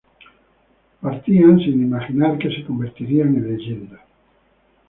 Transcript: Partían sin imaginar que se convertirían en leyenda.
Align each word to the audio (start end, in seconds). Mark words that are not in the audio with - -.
Partían 0.99 1.59
sin 1.59 1.73
imaginar 1.79 2.39
que 2.39 2.49
se 2.49 2.65
convertirían 2.65 3.35
en 3.35 3.55
leyenda. 3.55 4.01